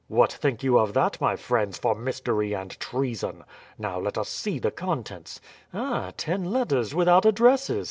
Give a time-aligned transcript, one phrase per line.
[0.07, 3.43] What think you of that, my friends, for mystery and treason?
[3.77, 5.39] Now, let us see the contents.
[5.75, 7.79] Ah, ten letters without addresses!